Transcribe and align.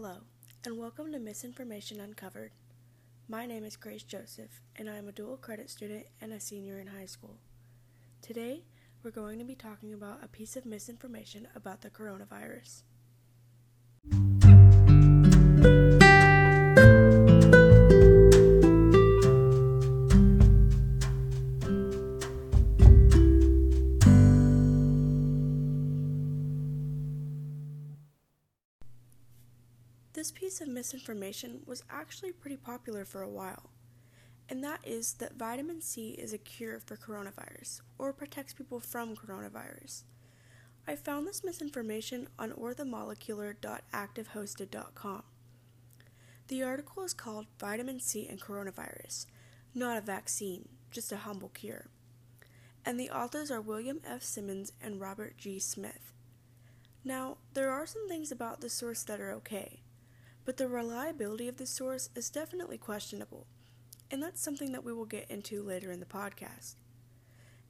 Hello, 0.00 0.18
and 0.64 0.78
welcome 0.78 1.10
to 1.10 1.18
Misinformation 1.18 1.98
Uncovered. 1.98 2.52
My 3.28 3.46
name 3.46 3.64
is 3.64 3.74
Grace 3.74 4.04
Joseph, 4.04 4.60
and 4.76 4.88
I 4.88 4.94
am 4.94 5.08
a 5.08 5.12
dual 5.12 5.36
credit 5.36 5.68
student 5.70 6.06
and 6.20 6.32
a 6.32 6.38
senior 6.38 6.78
in 6.78 6.86
high 6.86 7.06
school. 7.06 7.38
Today, 8.22 8.62
we're 9.02 9.10
going 9.10 9.40
to 9.40 9.44
be 9.44 9.56
talking 9.56 9.92
about 9.92 10.22
a 10.22 10.28
piece 10.28 10.54
of 10.54 10.64
misinformation 10.64 11.48
about 11.56 11.80
the 11.80 11.90
coronavirus. 11.90 12.84
This 30.28 30.38
piece 30.38 30.60
of 30.60 30.68
misinformation 30.68 31.62
was 31.64 31.82
actually 31.88 32.32
pretty 32.32 32.58
popular 32.58 33.06
for 33.06 33.22
a 33.22 33.30
while, 33.30 33.70
and 34.50 34.62
that 34.62 34.80
is 34.84 35.14
that 35.14 35.38
vitamin 35.38 35.80
C 35.80 36.10
is 36.10 36.34
a 36.34 36.38
cure 36.38 36.80
for 36.80 36.98
coronavirus 36.98 37.80
or 37.96 38.12
protects 38.12 38.52
people 38.52 38.78
from 38.78 39.16
coronavirus. 39.16 40.02
I 40.86 40.96
found 40.96 41.26
this 41.26 41.42
misinformation 41.42 42.28
on 42.38 42.50
orthomolecular.activehosted.com. 42.50 45.22
The 46.48 46.62
article 46.62 47.04
is 47.04 47.14
called 47.14 47.46
Vitamin 47.58 47.98
C 47.98 48.28
and 48.28 48.38
Coronavirus, 48.38 49.24
not 49.74 49.96
a 49.96 50.02
vaccine, 50.02 50.68
just 50.90 51.10
a 51.10 51.16
humble 51.16 51.48
cure. 51.48 51.86
And 52.84 53.00
the 53.00 53.08
authors 53.08 53.50
are 53.50 53.62
William 53.62 54.02
F. 54.06 54.22
Simmons 54.22 54.74
and 54.78 55.00
Robert 55.00 55.38
G. 55.38 55.58
Smith. 55.58 56.12
Now, 57.02 57.38
there 57.54 57.70
are 57.70 57.86
some 57.86 58.06
things 58.10 58.30
about 58.30 58.60
the 58.60 58.68
source 58.68 59.02
that 59.04 59.22
are 59.22 59.32
okay 59.32 59.80
but 60.48 60.56
the 60.56 60.66
reliability 60.66 61.46
of 61.46 61.58
the 61.58 61.66
source 61.66 62.08
is 62.14 62.30
definitely 62.30 62.78
questionable, 62.78 63.46
and 64.10 64.22
that's 64.22 64.42
something 64.42 64.72
that 64.72 64.82
we 64.82 64.94
will 64.94 65.04
get 65.04 65.30
into 65.30 65.62
later 65.62 65.92
in 65.92 66.00
the 66.00 66.06
podcast. 66.06 66.76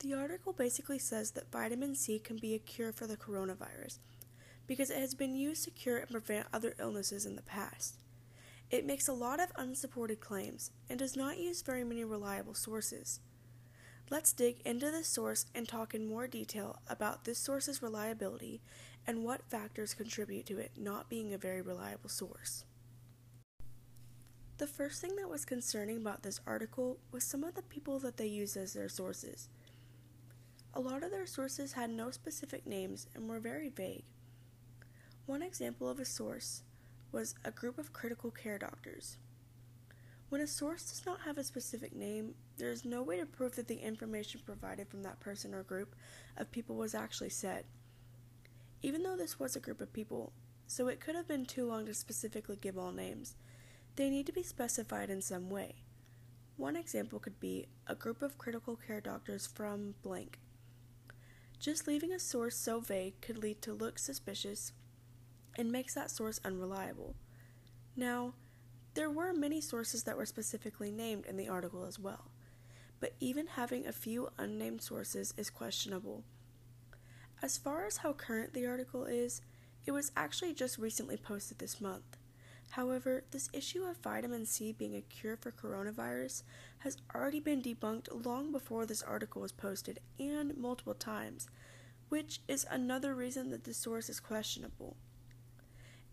The 0.00 0.12
article 0.12 0.52
basically 0.52 0.98
says 0.98 1.30
that 1.30 1.50
vitamin 1.50 1.94
C 1.94 2.18
can 2.18 2.36
be 2.36 2.52
a 2.52 2.58
cure 2.58 2.92
for 2.92 3.06
the 3.06 3.16
coronavirus 3.16 4.00
because 4.66 4.90
it 4.90 4.98
has 4.98 5.14
been 5.14 5.34
used 5.34 5.64
to 5.64 5.70
cure 5.70 5.96
and 5.96 6.10
prevent 6.10 6.48
other 6.52 6.74
illnesses 6.78 7.24
in 7.24 7.34
the 7.34 7.40
past. 7.40 8.02
It 8.70 8.84
makes 8.84 9.08
a 9.08 9.14
lot 9.14 9.40
of 9.40 9.52
unsupported 9.56 10.20
claims 10.20 10.70
and 10.90 10.98
does 10.98 11.16
not 11.16 11.38
use 11.38 11.62
very 11.62 11.82
many 11.82 12.04
reliable 12.04 12.52
sources. 12.52 13.20
Let's 14.10 14.34
dig 14.34 14.60
into 14.66 14.90
this 14.90 15.08
source 15.08 15.46
and 15.54 15.66
talk 15.66 15.94
in 15.94 16.06
more 16.06 16.26
detail 16.26 16.80
about 16.90 17.24
this 17.24 17.38
source's 17.38 17.80
reliability 17.80 18.60
and 19.06 19.24
what 19.24 19.48
factors 19.48 19.94
contribute 19.94 20.44
to 20.46 20.58
it 20.58 20.72
not 20.76 21.08
being 21.08 21.32
a 21.32 21.38
very 21.38 21.62
reliable 21.62 22.10
source. 22.10 22.65
The 24.58 24.66
first 24.66 25.00
thing 25.00 25.16
that 25.16 25.28
was 25.28 25.44
concerning 25.44 25.98
about 25.98 26.22
this 26.22 26.40
article 26.46 26.98
was 27.12 27.24
some 27.24 27.44
of 27.44 27.54
the 27.54 27.62
people 27.62 27.98
that 28.00 28.16
they 28.16 28.26
used 28.26 28.56
as 28.56 28.72
their 28.72 28.88
sources. 28.88 29.48
A 30.74 30.80
lot 30.80 31.02
of 31.02 31.10
their 31.10 31.26
sources 31.26 31.72
had 31.72 31.90
no 31.90 32.10
specific 32.10 32.66
names 32.66 33.06
and 33.14 33.28
were 33.28 33.40
very 33.40 33.68
vague. 33.68 34.04
One 35.26 35.42
example 35.42 35.88
of 35.88 35.98
a 35.98 36.04
source 36.04 36.62
was 37.12 37.34
a 37.44 37.50
group 37.50 37.78
of 37.78 37.92
critical 37.92 38.30
care 38.30 38.58
doctors. 38.58 39.18
When 40.28 40.40
a 40.40 40.46
source 40.46 40.84
does 40.84 41.04
not 41.04 41.20
have 41.20 41.38
a 41.38 41.44
specific 41.44 41.94
name, 41.94 42.34
there 42.56 42.70
is 42.70 42.84
no 42.84 43.02
way 43.02 43.18
to 43.18 43.26
prove 43.26 43.56
that 43.56 43.68
the 43.68 43.76
information 43.76 44.40
provided 44.44 44.88
from 44.88 45.02
that 45.02 45.20
person 45.20 45.54
or 45.54 45.62
group 45.62 45.94
of 46.36 46.50
people 46.50 46.76
was 46.76 46.94
actually 46.94 47.30
said 47.30 47.64
even 48.82 49.02
though 49.02 49.16
this 49.16 49.38
was 49.38 49.56
a 49.56 49.60
group 49.60 49.80
of 49.80 49.92
people, 49.92 50.32
so 50.66 50.88
it 50.88 51.00
could 51.00 51.14
have 51.14 51.26
been 51.26 51.44
too 51.44 51.66
long 51.66 51.86
to 51.86 51.94
specifically 51.94 52.56
give 52.56 52.78
all 52.78 52.92
names. 52.92 53.34
They 53.96 54.10
need 54.10 54.26
to 54.26 54.32
be 54.32 54.42
specified 54.42 55.10
in 55.10 55.22
some 55.22 55.50
way. 55.50 55.76
One 56.56 56.76
example 56.76 57.18
could 57.18 57.40
be 57.40 57.66
a 57.86 57.94
group 57.94 58.22
of 58.22 58.38
critical 58.38 58.76
care 58.76 59.00
doctors 59.00 59.46
from 59.46 59.94
blank. 60.02 60.38
Just 61.58 61.86
leaving 61.86 62.12
a 62.12 62.18
source 62.18 62.56
so 62.56 62.80
vague 62.80 63.20
could 63.20 63.38
lead 63.38 63.62
to 63.62 63.72
look 63.72 63.98
suspicious 63.98 64.72
and 65.58 65.72
makes 65.72 65.94
that 65.94 66.10
source 66.10 66.40
unreliable. 66.44 67.14
Now, 67.96 68.34
there 68.94 69.10
were 69.10 69.32
many 69.32 69.60
sources 69.60 70.04
that 70.04 70.16
were 70.16 70.26
specifically 70.26 70.90
named 70.90 71.26
in 71.26 71.36
the 71.36 71.48
article 71.48 71.84
as 71.84 71.98
well, 71.98 72.30
but 73.00 73.14
even 73.20 73.46
having 73.46 73.86
a 73.86 73.92
few 73.92 74.28
unnamed 74.38 74.82
sources 74.82 75.34
is 75.36 75.50
questionable 75.50 76.24
as 77.42 77.58
far 77.58 77.86
as 77.86 77.98
how 77.98 78.12
current 78.12 78.54
the 78.54 78.66
article 78.66 79.04
is, 79.04 79.42
it 79.84 79.92
was 79.92 80.10
actually 80.16 80.54
just 80.54 80.78
recently 80.78 81.16
posted 81.16 81.58
this 81.58 81.80
month. 81.80 82.16
However, 82.70 83.24
this 83.30 83.48
issue 83.52 83.84
of 83.84 83.96
vitamin 83.98 84.44
C 84.44 84.72
being 84.72 84.96
a 84.96 85.00
cure 85.00 85.36
for 85.36 85.50
coronavirus 85.50 86.42
has 86.78 86.98
already 87.14 87.40
been 87.40 87.62
debunked 87.62 88.24
long 88.24 88.52
before 88.52 88.84
this 88.84 89.02
article 89.02 89.42
was 89.42 89.52
posted 89.52 90.00
and 90.18 90.56
multiple 90.56 90.94
times, 90.94 91.48
which 92.08 92.40
is 92.48 92.66
another 92.70 93.14
reason 93.14 93.50
that 93.50 93.64
the 93.64 93.72
source 93.72 94.08
is 94.08 94.20
questionable. 94.20 94.96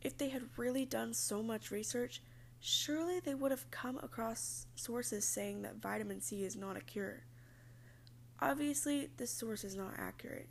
If 0.00 0.16
they 0.16 0.28
had 0.28 0.56
really 0.56 0.84
done 0.84 1.14
so 1.14 1.42
much 1.42 1.70
research, 1.70 2.22
surely 2.60 3.18
they 3.20 3.34
would 3.34 3.50
have 3.50 3.70
come 3.70 3.98
across 4.02 4.66
sources 4.74 5.26
saying 5.26 5.62
that 5.62 5.82
vitamin 5.82 6.20
C 6.20 6.44
is 6.44 6.56
not 6.56 6.76
a 6.76 6.80
cure. 6.80 7.24
Obviously, 8.40 9.08
this 9.16 9.30
source 9.30 9.64
is 9.64 9.76
not 9.76 9.94
accurate 9.98 10.48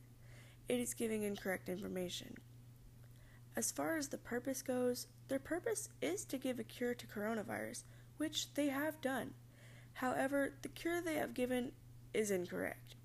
it 0.71 0.79
is 0.79 0.93
giving 0.93 1.23
incorrect 1.23 1.67
information. 1.67 2.33
As 3.57 3.73
far 3.73 3.97
as 3.97 4.07
the 4.07 4.17
purpose 4.17 4.61
goes, 4.61 5.07
their 5.31 5.39
purpose 5.39 5.87
is 6.01 6.25
to 6.25 6.37
give 6.37 6.59
a 6.59 6.63
cure 6.63 6.93
to 6.93 7.07
coronavirus, 7.07 7.83
which 8.17 8.53
they 8.55 8.67
have 8.67 8.99
done. 8.99 9.33
However, 9.93 10.51
the 10.61 10.67
cure 10.67 10.99
they 10.99 11.15
have 11.15 11.33
given 11.33 11.71
is 12.13 12.31
incorrect. 12.31 12.95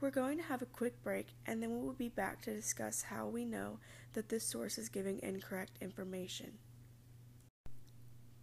We're 0.00 0.12
going 0.12 0.38
to 0.38 0.44
have 0.44 0.62
a 0.62 0.66
quick 0.66 1.02
break 1.02 1.26
and 1.44 1.60
then 1.60 1.72
we 1.72 1.84
will 1.84 1.94
be 1.94 2.08
back 2.08 2.40
to 2.42 2.54
discuss 2.54 3.02
how 3.02 3.26
we 3.26 3.44
know 3.44 3.80
that 4.12 4.28
this 4.28 4.44
source 4.44 4.78
is 4.78 4.88
giving 4.88 5.18
incorrect 5.20 5.72
information. 5.80 6.52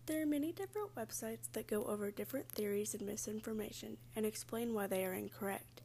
There 0.06 0.22
are 0.22 0.26
many 0.26 0.52
different 0.52 0.94
websites 0.96 1.50
that 1.54 1.68
go 1.68 1.86
over 1.86 2.12
different 2.12 2.50
theories 2.50 2.94
and 2.94 3.08
misinformation 3.08 3.96
and 4.18 4.26
explain 4.26 4.74
why 4.74 4.88
they 4.88 5.06
are 5.06 5.14
incorrect. 5.14 5.82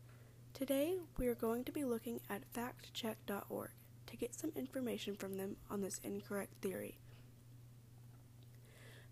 Today, 0.54 0.96
we 1.16 1.28
are 1.28 1.36
going 1.36 1.62
to 1.64 1.72
be 1.72 1.84
looking 1.84 2.20
at 2.28 2.52
factcheck.org 2.52 3.70
to 4.10 4.16
get 4.16 4.34
some 4.34 4.52
information 4.56 5.14
from 5.14 5.36
them 5.36 5.56
on 5.70 5.80
this 5.80 6.00
incorrect 6.04 6.52
theory. 6.60 6.98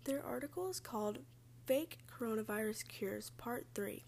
Their 0.03 0.23
article 0.25 0.69
is 0.69 0.79
called 0.79 1.19
Fake 1.65 1.99
Coronavirus 2.09 2.87
Cures 2.87 3.31
Part 3.37 3.67
3 3.73 4.03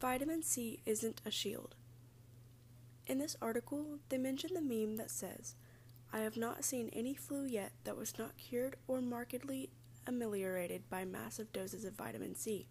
Vitamin 0.00 0.42
C 0.42 0.80
Isn't 0.86 1.20
a 1.24 1.30
Shield. 1.30 1.74
In 3.06 3.18
this 3.18 3.36
article, 3.40 3.98
they 4.08 4.18
mention 4.18 4.50
the 4.54 4.60
meme 4.60 4.96
that 4.96 5.10
says, 5.10 5.54
I 6.12 6.20
have 6.20 6.36
not 6.36 6.64
seen 6.64 6.90
any 6.92 7.14
flu 7.14 7.44
yet 7.44 7.72
that 7.84 7.96
was 7.96 8.18
not 8.18 8.36
cured 8.36 8.76
or 8.86 9.00
markedly 9.00 9.70
ameliorated 10.06 10.88
by 10.88 11.04
massive 11.04 11.52
doses 11.52 11.84
of 11.84 11.94
vitamin 11.94 12.34
C. 12.34 12.66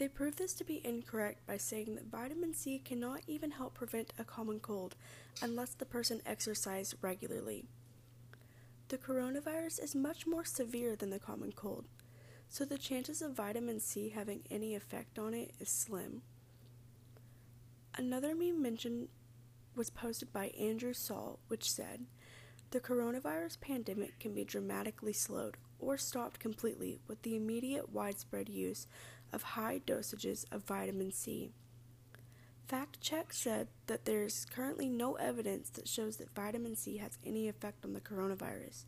They 0.00 0.08
prove 0.08 0.36
this 0.36 0.54
to 0.54 0.64
be 0.64 0.80
incorrect 0.82 1.46
by 1.46 1.58
saying 1.58 1.94
that 1.94 2.06
vitamin 2.06 2.54
C 2.54 2.78
cannot 2.82 3.20
even 3.26 3.50
help 3.50 3.74
prevent 3.74 4.14
a 4.18 4.24
common 4.24 4.58
cold 4.58 4.96
unless 5.42 5.74
the 5.74 5.84
person 5.84 6.22
exercised 6.24 6.94
regularly. 7.02 7.66
The 8.88 8.96
coronavirus 8.96 9.84
is 9.84 9.94
much 9.94 10.26
more 10.26 10.46
severe 10.46 10.96
than 10.96 11.10
the 11.10 11.18
common 11.18 11.52
cold, 11.52 11.84
so 12.48 12.64
the 12.64 12.78
chances 12.78 13.20
of 13.20 13.34
vitamin 13.34 13.78
C 13.78 14.08
having 14.08 14.40
any 14.50 14.74
effect 14.74 15.18
on 15.18 15.34
it 15.34 15.50
is 15.60 15.68
slim. 15.68 16.22
Another 17.94 18.34
meme 18.34 18.62
mentioned 18.62 19.08
was 19.76 19.90
posted 19.90 20.32
by 20.32 20.46
Andrew 20.58 20.94
Saul, 20.94 21.40
which 21.48 21.70
said, 21.70 22.06
The 22.70 22.80
coronavirus 22.80 23.60
pandemic 23.60 24.18
can 24.18 24.32
be 24.32 24.44
dramatically 24.44 25.12
slowed 25.12 25.58
or 25.78 25.96
stopped 25.96 26.40
completely 26.40 27.00
with 27.06 27.20
the 27.22 27.36
immediate 27.36 27.90
widespread 27.90 28.48
use 28.48 28.86
of 29.32 29.42
high 29.42 29.80
dosages 29.86 30.44
of 30.52 30.64
vitamin 30.64 31.12
C. 31.12 31.52
Fact 32.66 33.00
Check 33.00 33.32
said 33.32 33.68
that 33.88 34.04
there 34.04 34.22
is 34.22 34.46
currently 34.48 34.88
no 34.88 35.14
evidence 35.14 35.70
that 35.70 35.88
shows 35.88 36.18
that 36.18 36.34
vitamin 36.34 36.76
C 36.76 36.98
has 36.98 37.18
any 37.26 37.48
effect 37.48 37.84
on 37.84 37.94
the 37.94 38.00
coronavirus. 38.00 38.84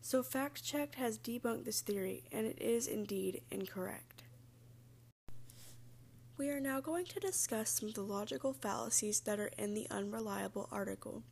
So, 0.00 0.22
Fact 0.22 0.64
Check 0.64 0.94
has 0.94 1.18
debunked 1.18 1.66
this 1.66 1.82
theory, 1.82 2.22
and 2.32 2.46
it 2.46 2.58
is 2.60 2.86
indeed 2.86 3.42
incorrect. 3.50 4.22
We 6.38 6.48
are 6.48 6.60
now 6.60 6.80
going 6.80 7.04
to 7.04 7.20
discuss 7.20 7.68
some 7.68 7.90
of 7.90 7.94
the 7.94 8.00
logical 8.00 8.54
fallacies 8.54 9.20
that 9.20 9.38
are 9.38 9.50
in 9.58 9.74
the 9.74 9.86
unreliable 9.90 10.70
article. 10.72 11.22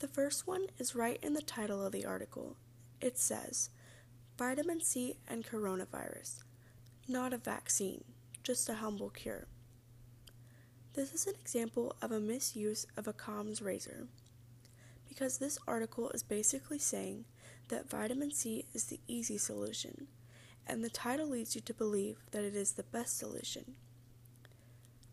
The 0.00 0.08
first 0.08 0.46
one 0.46 0.66
is 0.78 0.94
right 0.94 1.18
in 1.22 1.32
the 1.32 1.40
title 1.40 1.82
of 1.82 1.92
the 1.92 2.04
article. 2.04 2.56
It 3.00 3.16
says, 3.16 3.70
Vitamin 4.36 4.82
C 4.82 5.16
and 5.26 5.46
Coronavirus 5.46 6.42
not 7.08 7.32
a 7.32 7.38
vaccine, 7.38 8.04
just 8.42 8.68
a 8.68 8.74
humble 8.74 9.10
cure. 9.10 9.46
This 10.94 11.12
is 11.12 11.26
an 11.26 11.34
example 11.40 11.94
of 12.02 12.10
a 12.10 12.20
misuse 12.20 12.86
of 12.96 13.06
Occam's 13.06 13.60
razor. 13.62 14.08
because 15.16 15.38
this 15.38 15.58
article 15.66 16.10
is 16.10 16.22
basically 16.22 16.78
saying 16.78 17.24
that 17.68 17.88
vitamin 17.88 18.30
C 18.30 18.66
is 18.74 18.84
the 18.84 19.00
easy 19.08 19.38
solution, 19.38 20.08
and 20.66 20.84
the 20.84 20.90
title 20.90 21.28
leads 21.28 21.54
you 21.54 21.62
to 21.62 21.72
believe 21.72 22.18
that 22.32 22.44
it 22.44 22.54
is 22.54 22.72
the 22.72 22.82
best 22.82 23.16
solution. 23.16 23.76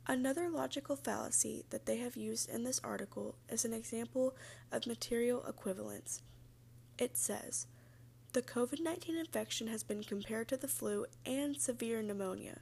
Another 0.05 0.49
logical 0.49 0.97
fallacy 0.97 1.63
that 1.69 1.85
they 1.85 1.97
have 1.97 2.17
used 2.17 2.49
in 2.49 2.65
this 2.65 2.81
article 2.83 3.35
is 3.47 3.63
an 3.63 3.71
example 3.71 4.35
of 4.73 4.85
material 4.85 5.45
equivalence. 5.47 6.21
It 6.97 7.15
says, 7.15 7.67
the 8.33 8.41
COVID 8.41 8.81
19 8.81 9.15
infection 9.15 9.67
has 9.67 9.83
been 9.83 10.03
compared 10.03 10.47
to 10.47 10.57
the 10.57 10.67
flu 10.67 11.05
and 11.23 11.55
severe 11.55 12.01
pneumonia, 12.01 12.61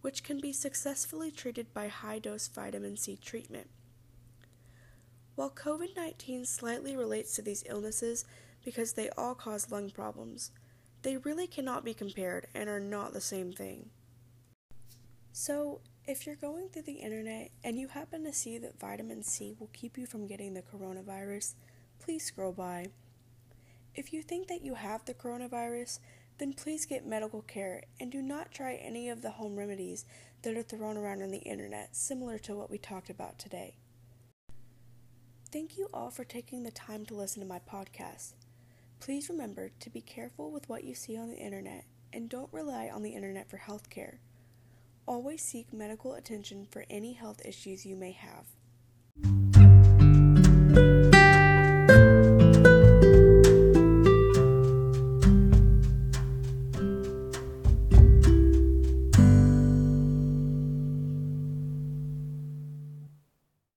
which 0.00 0.24
can 0.24 0.40
be 0.40 0.54
successfully 0.54 1.30
treated 1.30 1.74
by 1.74 1.88
high 1.88 2.18
dose 2.18 2.48
vitamin 2.48 2.96
C 2.96 3.18
treatment. 3.22 3.68
While 5.34 5.50
COVID 5.50 5.94
19 5.94 6.46
slightly 6.46 6.96
relates 6.96 7.34
to 7.36 7.42
these 7.42 7.62
illnesses 7.68 8.24
because 8.64 8.94
they 8.94 9.10
all 9.10 9.34
cause 9.34 9.70
lung 9.70 9.90
problems, 9.90 10.50
they 11.02 11.18
really 11.18 11.46
cannot 11.46 11.84
be 11.84 11.92
compared 11.92 12.46
and 12.54 12.70
are 12.70 12.80
not 12.80 13.12
the 13.12 13.20
same 13.20 13.52
thing. 13.52 13.90
So, 15.30 15.80
if 16.06 16.26
you're 16.26 16.36
going 16.36 16.70
through 16.70 16.82
the 16.82 16.92
internet 16.92 17.50
and 17.62 17.78
you 17.78 17.88
happen 17.88 18.24
to 18.24 18.32
see 18.32 18.56
that 18.58 18.80
vitamin 18.80 19.22
C 19.22 19.54
will 19.58 19.70
keep 19.74 19.98
you 19.98 20.06
from 20.06 20.26
getting 20.26 20.54
the 20.54 20.62
coronavirus, 20.62 21.54
please 21.98 22.24
scroll 22.24 22.52
by. 22.52 22.86
If 23.94 24.12
you 24.12 24.22
think 24.22 24.48
that 24.48 24.62
you 24.62 24.74
have 24.74 25.04
the 25.04 25.14
coronavirus, 25.14 25.98
then 26.38 26.54
please 26.54 26.86
get 26.86 27.06
medical 27.06 27.42
care 27.42 27.84
and 28.00 28.10
do 28.10 28.22
not 28.22 28.50
try 28.50 28.74
any 28.74 29.10
of 29.10 29.20
the 29.20 29.32
home 29.32 29.56
remedies 29.56 30.06
that 30.42 30.56
are 30.56 30.62
thrown 30.62 30.96
around 30.96 31.22
on 31.22 31.30
the 31.30 31.38
internet, 31.38 31.94
similar 31.94 32.38
to 32.38 32.56
what 32.56 32.70
we 32.70 32.78
talked 32.78 33.10
about 33.10 33.38
today. 33.38 33.76
Thank 35.52 35.76
you 35.76 35.88
all 35.92 36.10
for 36.10 36.24
taking 36.24 36.62
the 36.62 36.70
time 36.70 37.04
to 37.06 37.14
listen 37.14 37.42
to 37.42 37.48
my 37.48 37.58
podcast. 37.58 38.32
Please 38.98 39.28
remember 39.28 39.70
to 39.80 39.90
be 39.90 40.00
careful 40.00 40.50
with 40.50 40.68
what 40.68 40.84
you 40.84 40.94
see 40.94 41.18
on 41.18 41.28
the 41.28 41.36
internet 41.36 41.84
and 42.12 42.30
don't 42.30 42.52
rely 42.52 42.88
on 42.88 43.02
the 43.02 43.14
internet 43.14 43.50
for 43.50 43.58
health 43.58 43.90
care. 43.90 44.20
Always 45.06 45.42
seek 45.42 45.72
medical 45.72 46.14
attention 46.14 46.66
for 46.70 46.86
any 46.88 47.12
health 47.12 47.44
issues 47.44 47.84
you 47.84 47.96
may 47.96 48.12
have. 48.12 48.46